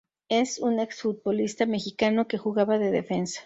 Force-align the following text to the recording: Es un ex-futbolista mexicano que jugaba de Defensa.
Es 0.29 0.57
un 0.57 0.79
ex-futbolista 0.79 1.67
mexicano 1.67 2.27
que 2.27 2.39
jugaba 2.39 2.79
de 2.79 2.89
Defensa. 2.89 3.39